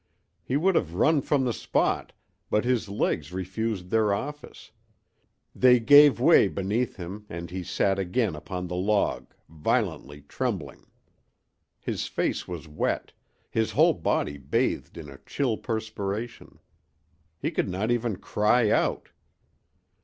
[0.43, 2.11] He would have run from the spot,
[2.49, 4.71] but his legs refused their office;
[5.55, 10.87] they gave way beneath him and he sat again upon the log, violently trembling.
[11.79, 13.11] His face was wet,
[13.47, 16.57] his whole body bathed in a chill perspiration.
[17.37, 19.09] He could not even cry out.